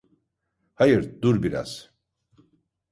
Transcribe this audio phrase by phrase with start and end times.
[0.73, 1.93] Hayır, dur biraz.